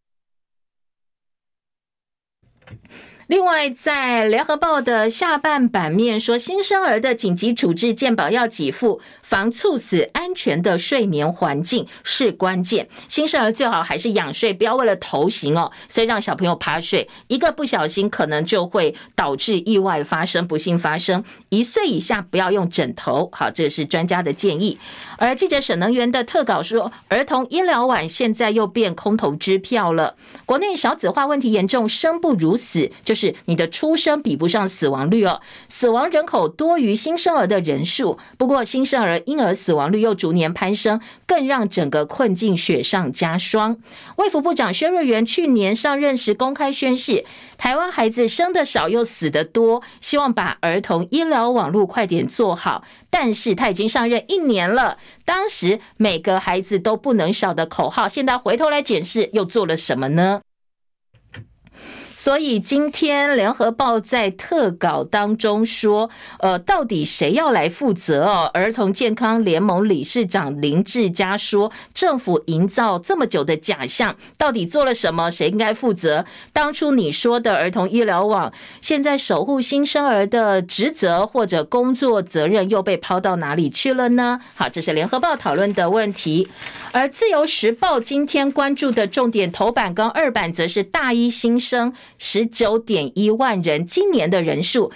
[3.28, 9.00] 另外，在联合报的下半版面说，新生儿的紧急处置健保要给付，
[9.34, 12.88] 防猝死，安全的睡眠环境是关键。
[13.10, 21.24] 新生儿最好还是仰睡，不要为了头型哦，所以让小朋友趴睡，一个不小心可能就会导致意外发生，不幸发生。
[21.50, 24.78] 一岁以下不要用枕头，好，这是专家的建议。
[25.18, 30.16] 而记者沈能源的特稿说，儿童医疗碗现在又变空头支票了。
[30.46, 33.34] 国内少子化问题严重，生不如死，就是。
[33.46, 43.78] 你的出生比不上死亡率哦，死亡人口多于新生儿的人数，不过新生儿婴儿死亡率又逐年攀升，更让整个困境雪上加霜。
[44.18, 47.26] 卫福部长薛瑞元去年上任时公开宣示，
[47.58, 52.84] 台湾孩子生得少又死得多，希望把儿童医疗网络快点做好。
[53.10, 60.42] 但是他已经上任一年了，当时每个孩子都不能少的口号，现在回头来检视又做了什么呢？
[62.24, 66.10] 所以今天联合报在特稿当中说，
[66.40, 68.50] 呃，到底谁要来负责哦？
[68.54, 75.30] 儿童健康联盟理事长林志嘉说，政府营造这么久的假象，到底做了什么？
[75.30, 76.24] 谁应该负责？
[76.54, 84.40] 当初你说的儿童医疗网，现在守护新生儿的职责或者工作责任又被抛到哪里去了呢？
[84.56, 86.48] 好，这是联合报讨论的问题。
[86.94, 91.94] 而自由时报今天关注的重点头版跟二版，则是大一新生。
[92.18, 94.92] 十九点一万人，今年的人数。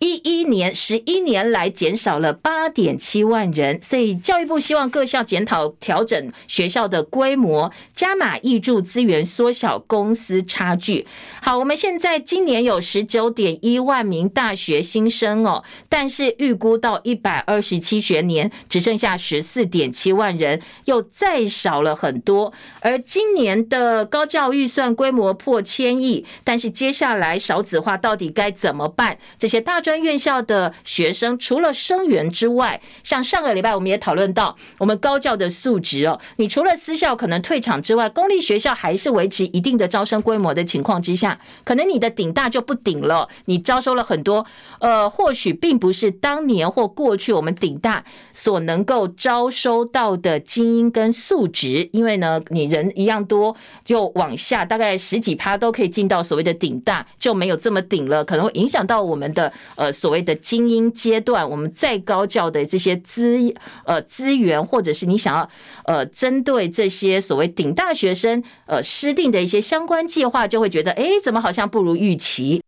[0.00, 11.06] 一一年十一年来减少了八点七万人，所以教育部希望各校检讨调整学校的规模，加码挹注资源，缩小公私差距。
[11.42, 22.54] 好，我们现在今年有十九点一万名大学新生哦，但是预估到一百二十七学年只剩下十四点七万人，又再少了很多。
[22.80, 29.18] 而今年的高教预算规模破千亿，但是接下来少子化到底该怎么办？
[29.38, 44.46] 这些大专专院校的学生除了生源之外，像上个礼拜我们也讨论到，我们高教的素质哦，你除了私校可能退场之外，公立学校还是维持一定的招生规模的情况之下，可能你的顶大就不顶了，你招收了很多，
[44.78, 59.52] 呃，或许并不是当年或过去我们顶大所能够招收到的精英跟素质，因为呢，你人一样多，就往下大概十几趴都可以进到所谓的顶大，就没有这么顶了，可能会影响到我们的。
[59.80, 63.38] 呃，所谓的精英阶段，我们在高教的这些资
[63.86, 65.48] 呃资源，或者是你想要
[65.86, 72.62] 呃针对这些所谓顶大学生呃施定的一些相关计划，就会觉得，哎，怎么好像不如预期？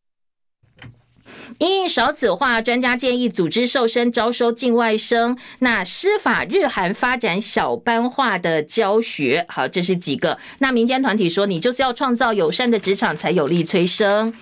[1.58, 10.38] 因少子化，专家建议组织瘦身招收境外生，那师法日韩发展小班化的教学，好，这是几个。
[10.60, 14.32] 那民间团体说，你就是要创造友善的职场，才有力催生。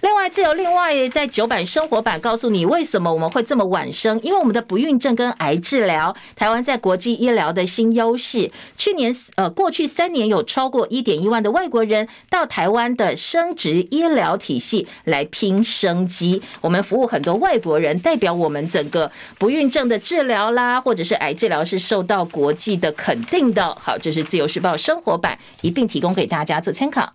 [0.00, 8.50] 另外，自由另外在九版生活版告诉你为什么我们会这么晚生，因为我们的不孕症跟癌治疗，台湾在国际医疗的新优势。
[8.76, 23.74] 去年呃，过去三年有超过一点一万的外国人到台湾的生殖医疗体系来拼生机，我们服务很多外国人，代表我们整个不孕症的治疗啦，或者是癌治疗是受到国际的肯定的。
[23.74, 27.12] 好，这是自由时报生活版一并提供给大家做参考。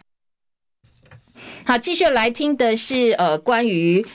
[1.65, 4.05] 好，继续来听的是呃，关于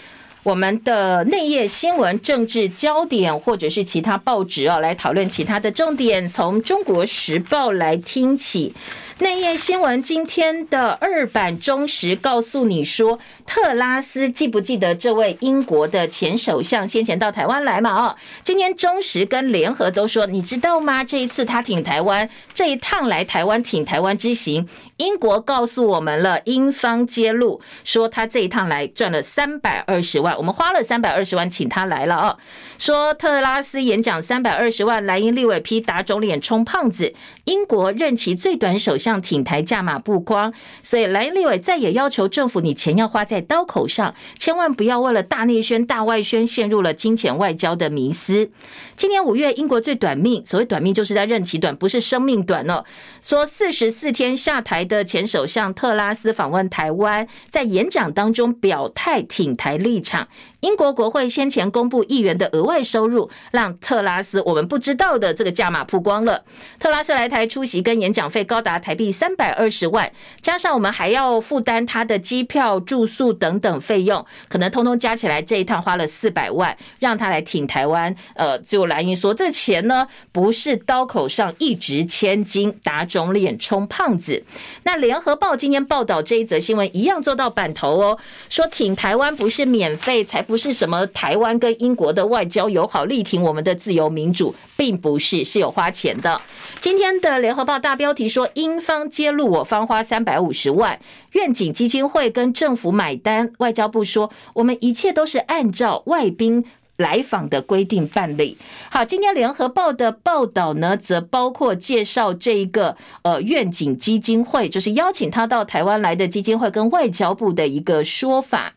[0.43, 6.29] 我们的内页新闻、政治焦点，或者是其他报纸哦，来讨论其他的重点。
[6.29, 8.75] 从中国时报来听起。
[9.21, 17.91] 内页新闻今天的二版中时告诉你说，特拉斯记不记得这位英国的前首相先前到台湾来嘛？
[17.91, 21.03] 哦，今天中时跟联合都说，你知道吗？
[21.03, 24.69] 这一次他挺台湾，这一趟来台湾挺台湾之行，
[24.99, 32.39] 英国告诉我们了，英方揭露说他这一趟来赚了三百二十万，我们花了三百二十万请他来了哦。
[32.79, 39.19] 说特拉斯演讲三百二十万，莱茵立委批打肿脸充胖子，英国任期最短首相。
[39.29, 48.51] 挺台价码不光，所以莱茵立委再也要求政府，你钱要花在刀口上，千万不要为了大内宣、大外宣陷入了金钱外交的迷思。
[48.97, 52.85] 今年五月，英国最短命，所谓短命就是在任期短，不是生命短哦。
[53.23, 60.27] 说四十四天下台的前首相特拉斯访问台湾，在演讲当中表态挺台立场。
[60.61, 66.43] 英国国会先前公布议员的额外收入，让特拉斯我们不知道的这个价码曝光了。
[66.81, 78.13] 特拉斯来台出席跟演讲费高达台币三百二十万，加上我们还要负担他的机票、住宿等等费用，可能通通加起来这一趟花了四百万，让他来挺台湾。
[78.35, 84.43] 呃，就莱茵说，这钱呢不是刀口上一掷千金，打肿脸充胖子。
[84.83, 90.45] 那联合报今天报道这一则新闻，一样做到版头哦，说挺台湾不是免费才。
[90.49, 96.41] 不是什么台湾跟英国的外交友好，力挺我们的自由民主，并不是，是有花钱的。
[96.81, 100.99] 今天的联合报大标题说，英方揭露我方花三百五十万，
[101.33, 103.53] 愿景基金会跟政府买单。
[103.59, 106.65] 外交部说，我们一切都是按照外宾
[106.97, 108.57] 来访的规定办理。
[108.89, 118.73] 好，今天联合报的报道呢，则包括介绍这一个呃愿景基金会，就是邀请他到台湾来的基金会跟外交部的一个说法。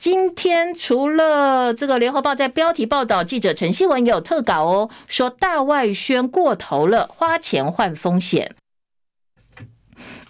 [0.00, 8.56] 今天除了这个联合报在标题报道，记者陈希文也有特稿哦，说大外宣过头了，花钱换风险。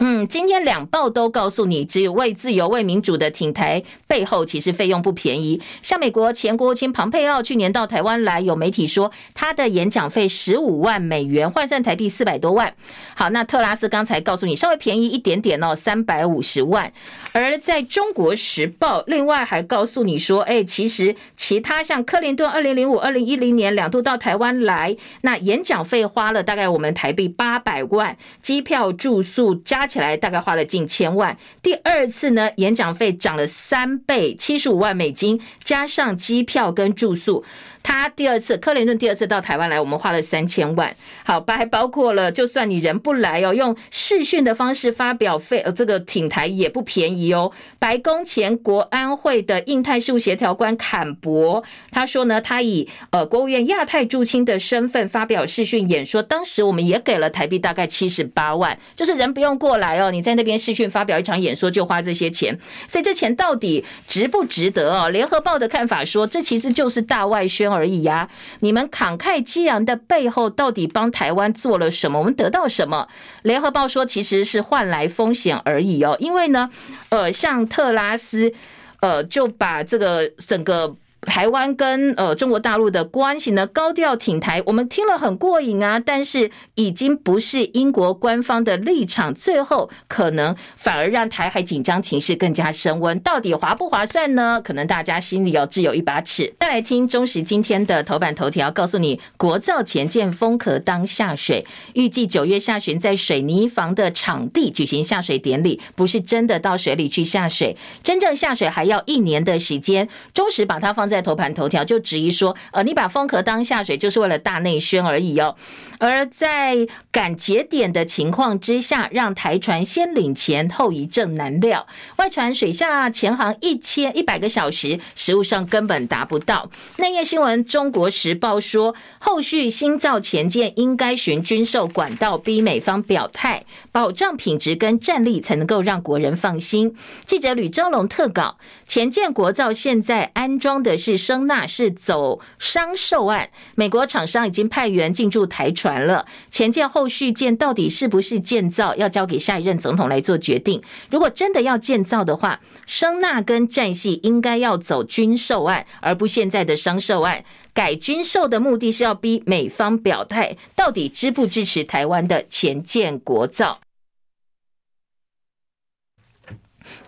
[0.02, 5.60] 嗯，今天两报都告诉你，只有为自由、为民主的挺台背后，其实费用不便宜。
[5.82, 12.72] 像美国前国务卿庞佩奥去年到台湾来，有媒体说他的演讲费十五万美元，换算台币四百多万。
[13.14, 16.90] 好，那特拉斯刚才告诉你稍微便宜一点点哦，三百五十万。
[17.32, 29.89] 而在中国时报，另外还告诉你说，哎，其实其他像克林顿二零零五、二零一零年两度到台湾来，那演讲费花了大概我们台币八百万，机票、住宿加。
[29.90, 31.36] 起来大概花了近千万。
[31.60, 37.44] 第二次呢，演讲费涨了三倍，七十五万美金，加上机票跟住宿。
[37.82, 40.94] 他第二次，克林顿第二次到台湾来，我们花了三千万。
[41.24, 47.50] 好吧，还包括了，就算你人不来哦，用视讯的方式发表费，呃，这个挺台也不便宜哦。
[47.78, 65.08] 白宫前国安会的印太事务协调官坎博他说呢，他以呃国务院亚太驻青的身份发表视讯演说，当时我们也给了台币大概七十八万，就是人不用过来哦，你在那边视讯发表一场演说就花这些钱，所以这钱到底值不值得哦？
[65.08, 67.69] 联合报的看法说，这其实就是大外宣。
[67.72, 68.28] 而已呀，
[68.60, 72.18] 你们慷慨激昂的背后到底帮台湾做了什么？
[72.18, 73.08] 我们得到什么？
[73.42, 76.70] 联合报说其实是换来风险而已哦，因为呢，
[77.10, 78.52] 呃，像特拉斯，
[79.00, 80.96] 呃，就把这个整个。
[81.22, 94.62] 台湾跟呃中国大陆的关系呢，高调挺台，我们听了很过瘾啊，但是已经不是英国官方的立场，最后可能反而让台海紧张情势更加升温，到底划不划算呢？
[94.64, 96.54] 可能大家心里要自有一把尺。
[96.58, 110.08] 再来听中时今天的头版头条，告诉你国造前舰风壳当下水，预计九月下旬在水泥房的场地举行下水典礼，不是真的到水里去下水，真正下水还要一年的时间。
[110.32, 111.09] 中时把它放。
[111.10, 115.54] 在头版头条就质疑说，呃，你把风壳当下水，就是为了大内宣而已哦。
[115.98, 121.86] 而在赶节点的情况之下，让台船先领钱，后遗症难料。
[122.16, 126.70] 外传水下潜航一千一百个小时，实务上根本达不到。
[126.96, 136.96] 内页新闻《中国时报》说，后续新造潜舰应该循军售管道逼美方表态，保障品质跟战力，才能够让国人放心。
[137.26, 138.56] 记者吕昭龙特稿：
[138.86, 146.06] 潜舰国造现在安装的是声纳，是走商售案，美国厂商已经派员进驻台船。
[146.06, 150.82] 了，前舰后续舰到底是不是建造，要交给下一任总统来做决定。
[151.10, 157.42] 如果真的要建造的话，声纳跟战系应该要走军售案，而不现在的商售案。
[157.72, 163.80] 改军售的目的是要逼美方表态，到底支不支持台湾的前舰国造。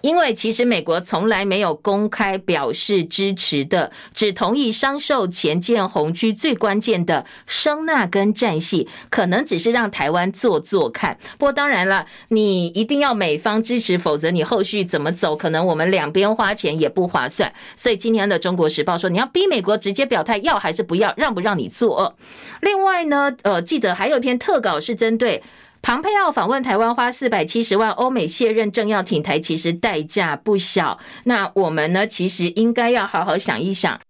[0.00, 11.16] 因为其实美国从来没有公开表示支持的，只同意商售前舰红区最关键的声纳跟战系，可能只是让台湾做做看。
[11.38, 17.52] 不过当然了，你一定要美方支持，否则你后续怎么走，可能我们两边花钱也不划算。
[17.76, 22.16] 所以今天的《中国时报》说，你要逼美国直接表态，要还是不要，让不让你做？
[22.60, 25.42] 另外呢，呃，记得还有一篇特稿是针对。
[25.82, 31.00] 庞佩奥访问台湾花四百七十万，欧美卸任政要挺台，其实代价不小。
[31.24, 34.00] 那我们呢，其实应该要好好想一想，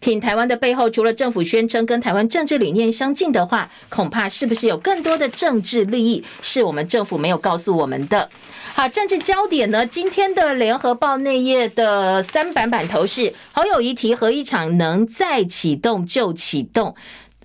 [0.00, 8.28] 挺台湾的背后，除了政府宣称跟台湾政治理念相近的话，恐怕是不是有更多的政治利益是我们政府没有告诉我们的？
[8.74, 9.86] 好，政治焦点呢？
[9.86, 16.94] 今天的联合报内页的三版版头是侯友宜提核一场能再启动就启动。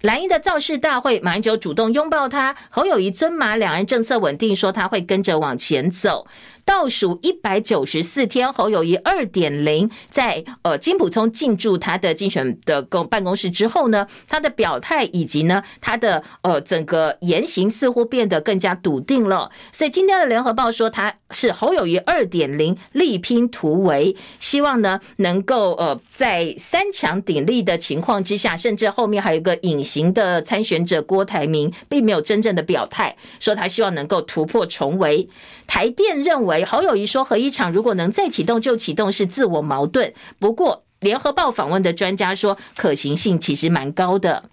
[0.01, 6.25] 蓝营的造势大会，马英九主动拥抱他，侯友谊尊马两岸政策稳定，说他会跟着往前走。
[6.69, 19.49] 倒数一百九十四天，侯友谊二点零在呃金溥聪进驻他的竞选的公办公室之后呢，他的表态以及呢他的呃整个言行似乎变得更加笃定了。
[19.73, 35.27] 所以今天的联合报说他是侯友谊二点零力拼突围，希望呢能够呃在三强鼎立的情况之下，甚至后面还有一个隐形的参选者郭台铭，并没有真正的表态，说他希望能够突破重围。
[35.65, 40.13] 台电认为侯友宜说核一厂如果能再启动就启动是自我矛盾。
[40.39, 44.49] 不过联合报访问的专家说可行性其实蛮高的。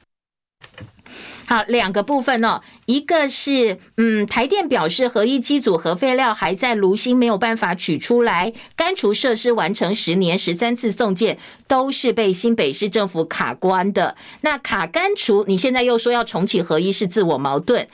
[1.49, 11.39] 好，两个部分哦，一个是嗯，台电表示核一机组核废料还在炉芯没有办法取出来，干除设施完成十年十三次送件
[11.69, 14.17] 都是被新北市政府卡关的。
[14.41, 17.89] 那卡干除，你现在又说要重启核一是自我矛盾。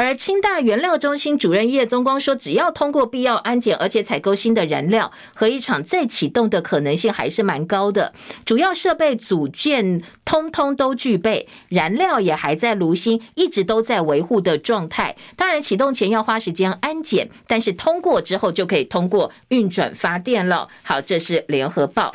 [0.00, 8.14] 而清大原料中心主任叶宗光说，只要通过必要安检，而且采购新的燃料，核一厂再启动的可能性还是蛮高的。
[8.44, 15.16] 主要设备组件通通都具备，燃料也还在炉芯，一直都在维护的状态。
[15.34, 20.68] 当然，启动前要花时间安检，但是通过之后就可以通过运转发电了。
[20.84, 22.14] 好，这是联合报。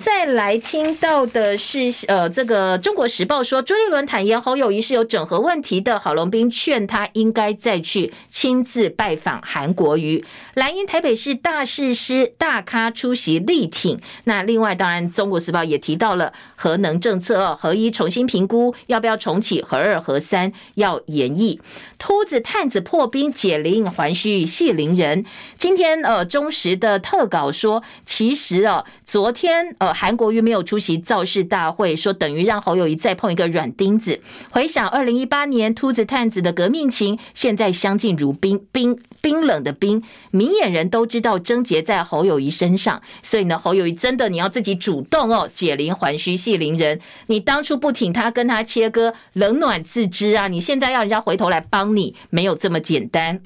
[0.00, 10.24] 再来听到的是，呃，这个《中国时报》说，朱立伦坦言侯友谊是有整合问题的，郝龙斌劝他应该再去亲自拜访韩国瑜。
[10.54, 14.00] 蓝营台北市大士师大咖出席力挺。
[14.24, 21.60] 那另外，当然，《中国时报》也提到了核能政策哦，核一重新评估要不要重启，核二、核三要延役。
[21.98, 25.24] 秃子探子破冰解铃还须系铃人。
[25.58, 34.20] 今天呃，中时的特稿说，其实哦，昨天呃，韩国瑜没有出席造势大会，说等于让侯友谊再碰一个软钉子。
[34.50, 43.02] 回想二零一八年秃子探子的革命情，现在相敬如宾，冰冰冷的冰，明眼人都知道症结在侯友谊身上。
[43.24, 47.00] 所以呢，侯友谊真的你要自己主动哦，解铃还须系铃人。
[47.26, 50.46] 你当初不挺他，跟他切割，冷暖自知啊！
[50.46, 51.87] 你现在要人家回头来帮。
[51.94, 53.42] 你没有这么简单。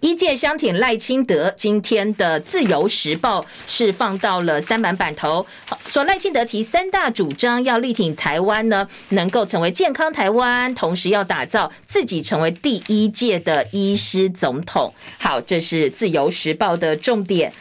[0.00, 5.44] 一届相挺赖清德，今天的自由时报是放到了三版版头，
[5.88, 14.94] 说赖清德提三大主张，要力挺台湾呢，能够成为健康台湾，同时要打造自己成为第一届的医师总统。
[15.18, 17.52] 好，这是自由时报的重点。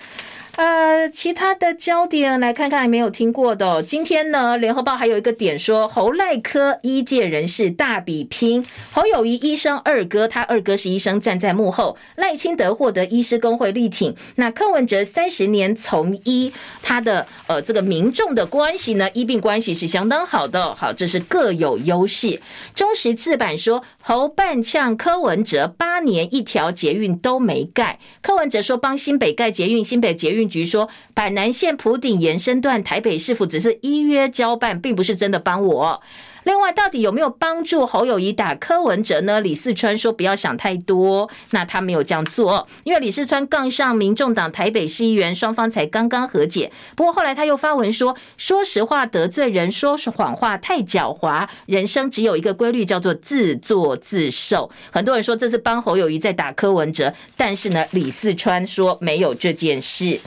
[0.56, 3.82] 呃，其他的焦点来看看，还没有听过的。
[3.82, 14.16] 今天呢，联合报还有一个点说，侯赖科医界人士大比拼，侯友宜医生二哥，他二哥是医生，站在幕后；赖清德获得医师公会力挺。
[14.36, 20.76] 那柯文哲三十年从医，他的呃这个民众的关系呢，医病关系是相当好的。
[20.76, 22.40] 好，这是各有优势。
[22.76, 30.50] 中时字版说，侯半呛柯文哲八年一条捷运都没盖，柯文哲说帮新北盖捷运，新北捷运。
[30.50, 36.02] 局说，板南线普顶延伸段台北市府只是依约交办，并不是真的帮我。
[36.44, 39.40] 另外，到底有没有帮助侯友宜打柯文哲呢？
[39.40, 46.72] 李四川说不要想太多，那他没有这样做，因为李四川杠上民众党台北市议员，双方才刚刚和解。
[46.96, 54.70] 不过后来他又发文说，说实话得罪人，说谎话太狡猾，人生只有一个规律，叫做自作自受。
[54.92, 60.20] 很多人说这是帮侯友宜在打柯文哲，但是呢，李四川说没有这件事。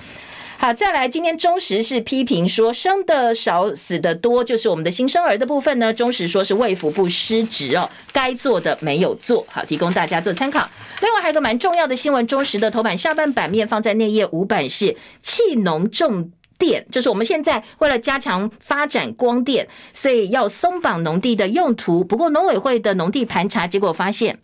[0.59, 5.92] 好，再来，今天中时是批评说生的少死的多，就是我们的新生儿的部分呢。
[5.92, 10.68] 中时说是卫福部失职哦，该做的没有做好，提供大家做参考。
[11.02, 22.02] 另外还有个蛮重要的新闻，中时的头版下半版面放在内页五版是气农重电，就是我们现在为了加强发展光电，所以要松绑农地的用途。
[22.02, 24.38] 不过农委会的农地盘查结果发现。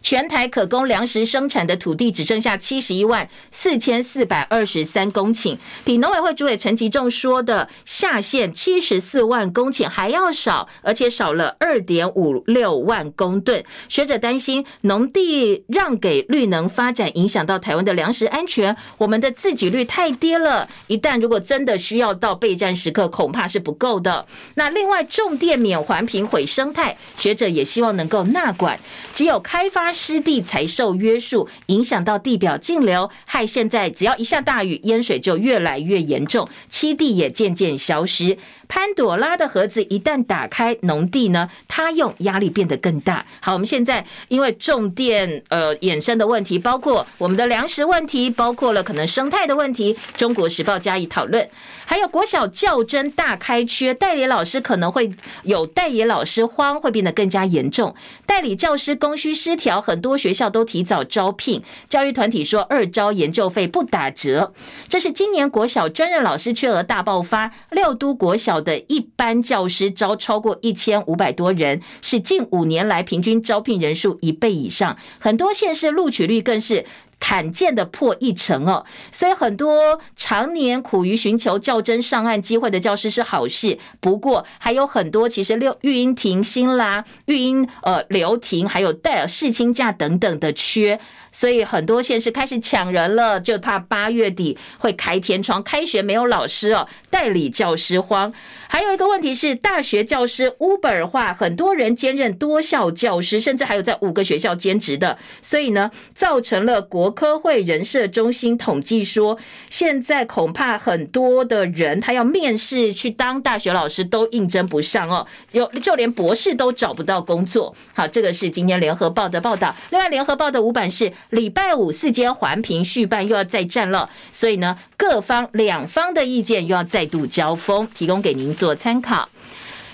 [0.00, 13.64] 全台可供粮食生产的土地只剩下七十一万四千四百二十三公顷，比农委会主委陈吉仲说的下限七十四万公顷还要少，而且少了二点五六万公吨。
[13.88, 20.68] 学者担心农地让给绿能发展，影响到台湾的粮食安全，我们的自给率太低了。
[20.86, 24.24] 一旦如果真的需要到备战时刻，恐怕是不够的。
[24.54, 28.78] 那另外种电免环评毁生态，学者也希望能够纳管，
[29.14, 29.64] 只有开。
[29.74, 38.38] 发湿地才受约束，影响到地表径流，害现在只要一下大雨，淹水就越来越严重，栖地也渐渐消失。
[38.74, 43.24] 潘朵拉的盒子一旦打开，农地呢，它用压力变得更大。
[43.38, 51.48] 好，我们现在因为种电呃衍生的问题，包括我们的粮食问题，包括了可能生态的问题，中国时报加以讨论。
[51.86, 55.12] 还有国小较真大开缺，代理老师可能会
[55.44, 57.94] 有代理老师荒，会变得更加严重。
[58.26, 61.62] 代理教师供需失调，很多学校都提早招聘。
[61.88, 64.52] 教育团体说二招研究费不打折。
[64.88, 74.96] 这是今年国小专任老师缺额大爆发，六都国小的一般教师招超过一千五百多人，是近五年来平均招聘人数一倍以上。
[75.20, 76.84] 很多县市录取率更是。
[77.20, 83.78] 罕见的破一成哦，所以很多常年苦于寻求较真上岸机会的教师是好事。
[83.98, 91.00] 不过还有很多其实六育婴停薪啦、育婴呃留停，还有带有事亲假等等的缺。
[91.34, 98.32] 所以很多县市开始抢人了，就怕八月底会开天窗，开学没有老师哦，代理教师荒。
[98.68, 105.18] 还有一个问题是，大学教师 Uber 化，很多人兼任多校教师，甚至还有在五个学校兼职的。
[105.42, 109.36] 所以呢，造成了国科会人社中心统计说，
[109.68, 117.74] 现在恐怕很多的人他要面试去当大学老师都应征不上哦，有就连博士都找不到工作。
[117.92, 119.74] 好，这个是今天联合报的报道。
[119.90, 121.12] 另外，联合报的五版是。
[121.30, 129.28] 礼拜五四阶环评续办又要再战了，所以呢，各方两方的意见又要再度交锋，提供给您做参考。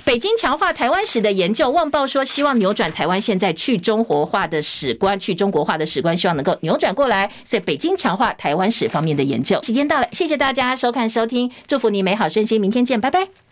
[0.02, 7.30] 北京强化台湾史的研究，旺报说希望扭转台湾现在去中国化的史观，去中国化的史观，希望能够扭转过来。
[7.44, 13.49] 所以北京强化台湾史方面的研究，时间到了，谢谢大家收看收听，祝福你美好顺心，明天见，拜拜。